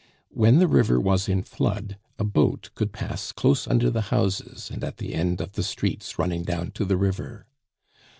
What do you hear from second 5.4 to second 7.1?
the streets running down to the